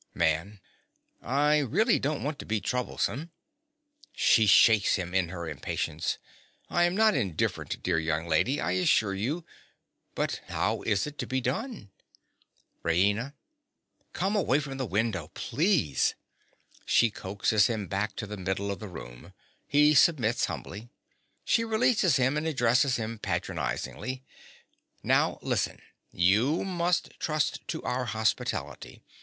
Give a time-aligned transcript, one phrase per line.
[0.15, 0.59] MAN.
[1.21, 3.29] I really don't want to be troublesome.
[4.15, 6.17] (She shakes him in her impatience.)
[6.71, 9.45] I am not indifferent, dear young lady, I assure you.
[10.15, 11.91] But how is it to be done?
[12.81, 13.35] RAINA.
[14.11, 16.15] Come away from the window—please.
[16.87, 19.33] (She coaxes him back to the middle of the room.
[19.67, 20.89] He submits humbly.
[21.45, 24.23] She releases him, and addresses him patronizingly.)
[25.03, 25.79] Now listen.
[26.11, 29.03] You must trust to our hospitality.